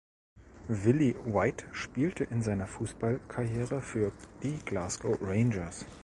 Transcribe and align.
Willie 0.67 1.13
White 1.25 1.65
spielte 1.73 2.23
in 2.23 2.41
seiner 2.41 2.65
Fußballkarriere 2.65 3.81
für 3.81 4.11
die 4.41 4.57
Glasgow 4.65 5.15
Rangers. 5.21 5.85